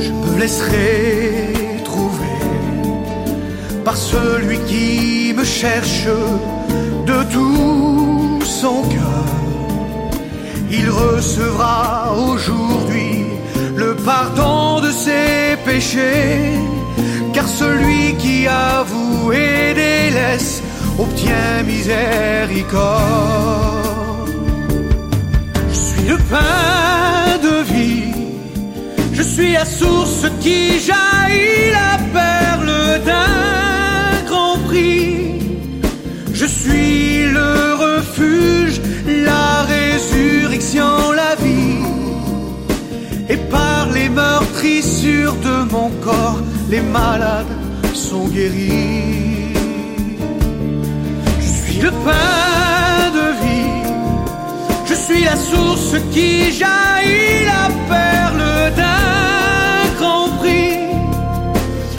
Je 0.03 0.11
me 0.11 0.39
laisserai 0.39 1.53
trouver 1.85 2.39
par 3.85 3.95
celui 3.95 4.57
qui 4.69 5.31
me 5.37 5.43
cherche 5.43 6.07
de 7.05 7.17
tout 7.31 8.39
son 8.43 8.81
cœur. 8.93 9.25
Il 10.71 10.89
recevra 10.89 12.15
aujourd'hui 12.17 13.25
le 13.75 13.95
pardon 13.97 14.81
de 14.81 14.89
ses 14.89 15.55
péchés, 15.63 16.57
car 17.31 17.47
celui 17.47 18.15
qui 18.15 18.47
et 19.31 19.73
délaisse 19.73 20.61
obtient 20.99 21.63
miséricorde. 21.65 22.73
Je 25.69 25.75
suis 25.75 26.07
le 26.07 26.17
pain 26.17 27.37
de 27.41 27.63
vie, 27.73 28.13
je 29.13 29.21
suis 29.21 29.53
la 29.53 29.65
source 29.65 30.25
qui 30.41 30.79
jaillit 30.79 31.71
la 31.71 31.97
perle 32.19 33.01
d'un 33.05 34.25
grand 34.27 34.57
prix. 34.67 35.41
Je 36.33 36.45
suis 36.45 37.25
le 37.25 37.75
refuge, 37.85 38.81
la 39.07 39.63
résurrection, 39.63 41.11
la 41.15 41.35
vie. 41.35 41.83
Et 43.29 43.37
par 43.37 43.89
les 43.93 44.09
meurtrissures 44.09 45.35
de 45.35 45.71
mon 45.71 45.89
corps, 46.01 46.41
les 46.69 46.81
malades 46.81 47.55
sont 47.93 48.27
guéris. 48.27 49.12
Le 51.83 51.91
pain 51.91 53.11
de 53.19 53.27
vie, 53.43 53.83
je 54.85 54.93
suis 54.93 55.23
la 55.25 55.35
source 55.35 55.95
qui 56.13 56.49
jaillit 56.53 57.43
la 57.43 57.67
perle 57.89 58.71
d'un 58.79 59.83
grand 59.99 60.29
prix. 60.39 60.77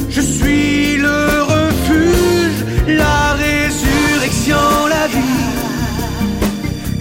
Je 0.09 0.23
suis 0.23 0.97
le 0.97 1.43
refuge, 1.55 2.59
la 3.03 3.35
résurrection, 3.45 4.65
la 4.89 5.07
vie. 5.09 5.45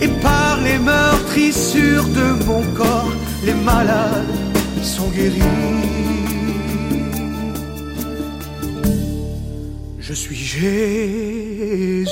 Et 0.02 0.10
par 0.22 0.60
les 0.62 0.78
meurtrissures 0.78 2.10
de 2.20 2.44
mon 2.44 2.64
corps, 2.76 3.14
les 3.46 3.54
malades 3.54 4.36
sont 4.82 5.08
guéris. 5.08 5.42
Je 10.00 10.14
suis 10.14 10.36
Jésus. 10.36 12.10